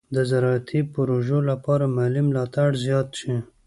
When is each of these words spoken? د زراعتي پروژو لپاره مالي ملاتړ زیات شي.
د 0.15 0.17
زراعتي 0.29 0.79
پروژو 0.93 1.39
لپاره 1.49 1.83
مالي 1.95 2.21
ملاتړ 2.27 2.69
زیات 2.85 3.09
شي. 3.19 3.35